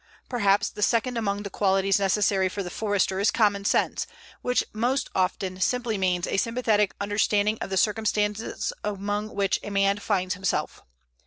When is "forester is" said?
2.71-3.29